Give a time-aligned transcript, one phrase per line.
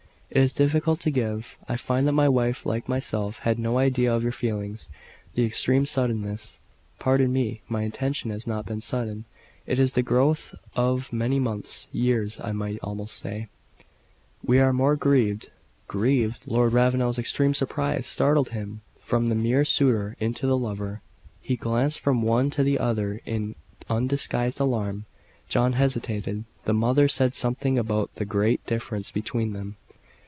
[0.33, 1.57] "It is difficult to give.
[1.67, 4.87] I find that my wife, like myself, had no idea of your feelings.
[5.33, 6.57] The extreme suddenness"
[6.99, 9.25] "Pardon me; my intention has not been sudden.
[9.67, 13.49] It is the growth of many months years, I might almost say."
[14.41, 15.49] "We are the more grieved."
[15.89, 21.01] "Grieved?" Lord Ravenel's extreme surprise startled him from the mere suitor into the lover;
[21.41, 23.55] he glanced from one to the other in
[23.89, 25.03] undisguised alarm.
[25.49, 29.75] John hesitated: the mother said something about the "great difference between them."